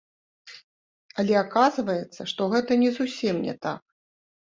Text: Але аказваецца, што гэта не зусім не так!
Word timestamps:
Але 1.23 1.33
аказваецца, 1.41 2.21
што 2.31 2.47
гэта 2.53 2.71
не 2.85 2.89
зусім 2.97 3.35
не 3.49 3.55
так! 3.67 3.79